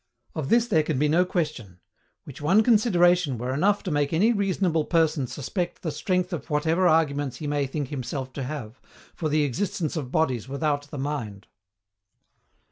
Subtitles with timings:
[0.33, 1.79] Of this there can be no question
[2.23, 6.87] which one consideration were enough to make any reasonable person suspect the strength of whatever
[6.87, 8.81] arguments be may think himself to have,
[9.13, 11.45] for the existence of bodies without the mind.